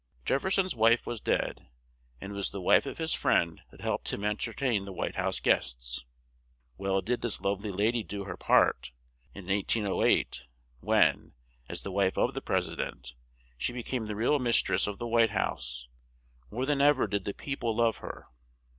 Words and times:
Jef 0.25 0.41
fer 0.41 0.49
son's 0.49 0.75
wife 0.75 1.05
was 1.05 1.21
dead, 1.21 1.69
and 2.19 2.31
it 2.31 2.35
was 2.35 2.49
the 2.49 2.59
wife 2.59 2.87
of 2.87 2.97
his 2.97 3.13
friend 3.13 3.61
that 3.69 3.81
helped 3.81 4.11
him 4.11 4.23
en 4.25 4.35
ter 4.35 4.51
tain 4.51 4.83
the 4.83 4.91
White 4.91 5.13
House 5.13 5.39
guests. 5.39 6.05
Well 6.75 7.01
did 7.01 7.21
this 7.21 7.39
love 7.39 7.63
ly 7.63 7.69
la 7.69 7.91
dy 7.91 8.01
do 8.01 8.23
her 8.23 8.35
part, 8.35 8.93
and 9.35 9.47
in 9.47 9.55
1808 9.57 10.45
when, 10.79 11.35
as 11.69 11.83
the 11.83 11.91
wife 11.91 12.17
of 12.17 12.33
the 12.33 12.41
Pres 12.41 12.67
i 12.71 12.73
dent, 12.73 13.13
she 13.59 13.73
be 13.73 13.83
came 13.83 14.07
the 14.07 14.15
real 14.15 14.39
mis 14.39 14.57
tress 14.59 14.87
of 14.87 14.97
the 14.97 15.05
White 15.07 15.29
House, 15.29 15.87
more 16.49 16.65
than 16.65 16.81
ev 16.81 16.99
er 17.01 17.05
did 17.05 17.25
the 17.25 17.35
peo 17.35 17.57
ple 17.57 17.75
love 17.75 17.97
her. 17.97 18.25